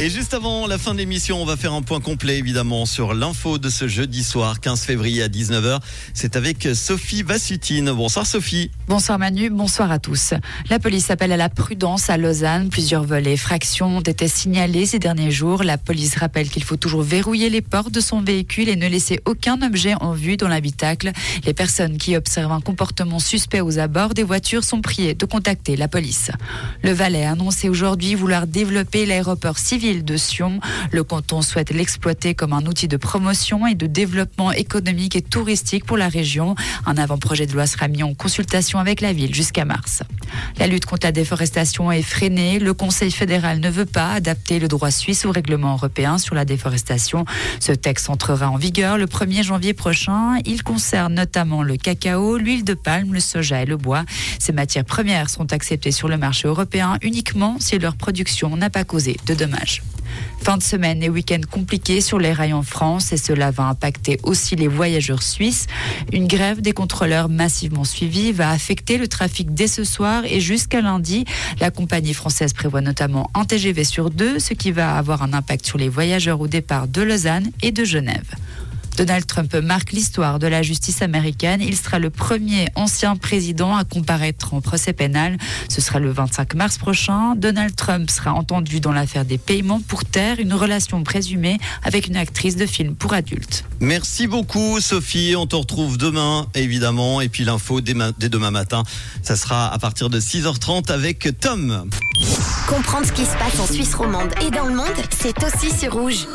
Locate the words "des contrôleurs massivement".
66.60-67.84